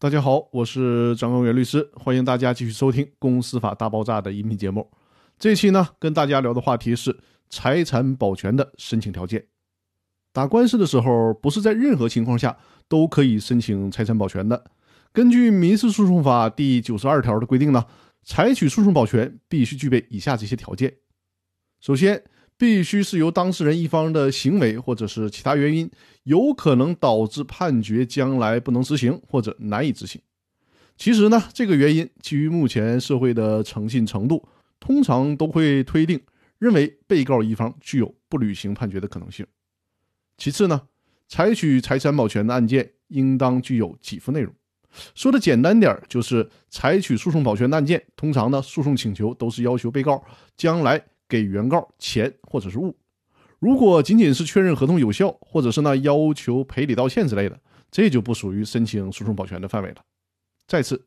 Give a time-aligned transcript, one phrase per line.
[0.00, 4.90] 大家好，我是张根元律师，欢迎大家继续收听《公司法大爆炸》的音频节目。
[5.38, 7.14] 这期呢，跟大家聊的话题是
[7.50, 9.44] 财产保全的申请条件。
[10.32, 12.56] 打官司的时候，不是在任何情况下
[12.88, 14.70] 都可以申请财产保全的。
[15.12, 17.84] 根据《民事诉讼法》第九十二条的规定呢，
[18.24, 20.94] 采取诉讼保全必须具备以下这些条件：
[21.78, 22.24] 首先，
[22.60, 25.90] 必须是由当事人一方的行为或者是其他原因，
[26.24, 30.20] 有可能导致判决将来不能执行或者难以执行。
[30.98, 34.46] 其实呢，这个原因基于目前社会的诚信程度，
[34.78, 36.20] 通常都会推定
[36.58, 39.46] 认为被告一方具有不履行判决的可能性。
[40.36, 40.82] 其次呢，
[41.28, 44.52] 采取财产保全的案件应当具有给付内容。
[45.14, 50.22] 说的简单点就是采取诉讼保全的案件，通常呢，诉讼请求都是要求被告
[50.58, 51.02] 将来。
[51.30, 52.94] 给原告钱或者是物，
[53.60, 57.58] 如果仅仅是确认合同有效，或者是呢要求赔礼道歉之类的，
[57.90, 60.02] 这就不属于申请诉讼保全的范围了。
[60.66, 61.06] 再次，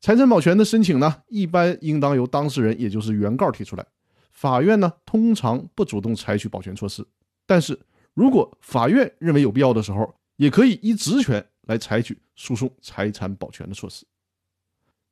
[0.00, 3.86] 财产保全的申请呢，一般应当由当事人，也就是原告提出来。
[4.32, 7.06] 法院呢，通常不主动采取保全措施，
[7.46, 7.78] 但是
[8.14, 14.06] 如果法院认为有必要的时候，也可以依职权来采取诉讼财产保全的措施。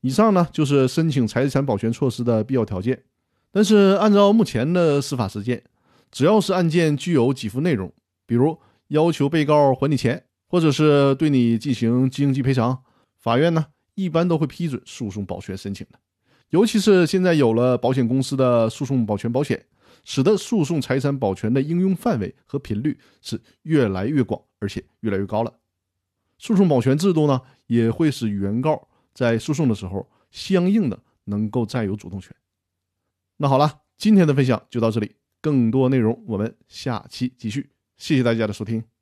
[0.01, 3.03] 以上呢，就是申请财产保全措施的必要条件。
[3.51, 5.65] 但是，按照目前的司法实践，
[6.11, 7.93] 只要是案件具有给付内容，
[8.27, 12.83] 比如要求被告还你钱，或者是对你进行经济赔偿，
[13.17, 15.99] 法院呢一般都会批准诉讼保全申请的。
[16.51, 19.67] 尤其是现在有了保险公司的诉讼保全保险，
[20.05, 25.53] 使得诉讼财产保全的应用范围和频率是越来越广，而且越来越高了。
[26.39, 32.35] 诉讼保全制度呢，也会使原告在诉讼的时候相应的能够占有主动权。
[33.41, 37.71] 那好了，今天的分享就到这里，更多内容我们下期继续。
[37.97, 38.98] 谢谢大家的收听。